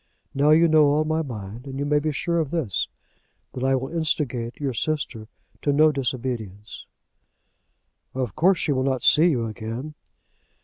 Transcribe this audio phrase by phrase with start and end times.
[0.33, 2.87] Now you know all my mind, and you may be sure of this,
[3.53, 5.27] that I will instigate your sister
[5.61, 6.87] to no disobedience."
[8.15, 9.93] "Of course she will not see you again."